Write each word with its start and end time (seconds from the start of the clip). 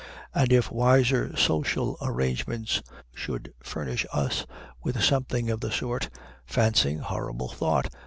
And 0.33 0.51
if 0.51 0.71
wiser 0.71 1.37
social 1.37 1.95
arrangements 2.01 2.81
should 3.13 3.53
furnish 3.61 4.03
us 4.11 4.47
with 4.81 4.99
something 5.03 5.51
of 5.51 5.59
the 5.61 5.69
sort, 5.71 6.09
fancy 6.43 6.95
(horrible 6.95 7.49
thought!) 7.49 7.93